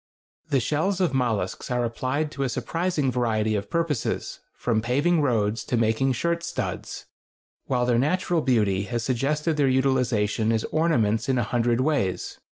The 0.49 0.59
shells 0.59 0.99
of 0.99 1.13
mollusks 1.13 1.69
are 1.69 1.83
applied 1.85 2.31
to 2.31 2.41
a 2.41 2.49
surprising 2.49 3.11
variety 3.11 3.53
of 3.53 3.69
purposes, 3.69 4.39
from 4.55 4.81
paving 4.81 5.21
roads 5.21 5.63
to 5.65 5.77
making 5.77 6.13
shirt 6.13 6.41
studs, 6.41 7.05
while 7.65 7.85
their 7.85 7.99
natural 7.99 8.41
beauty 8.41 8.85
has 8.85 9.03
suggested 9.03 9.57
their 9.57 9.67
utilization 9.69 10.51
as 10.51 10.63
ornaments 10.71 11.29
in 11.29 11.37
a 11.37 11.43
hundred 11.43 11.81
ways. 11.81 12.39